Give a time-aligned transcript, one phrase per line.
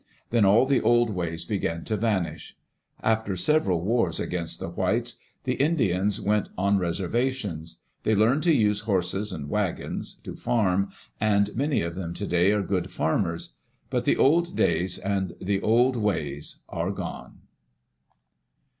[0.31, 2.57] Then all the old ways began to vanish.
[3.03, 8.79] After several wars against the whites, the Indians went on reservations; they learned to use
[8.89, 13.53] horses and wagons, to farm, and many of them today are good farmers.
[13.91, 17.41] But the old days and the old ways are gone.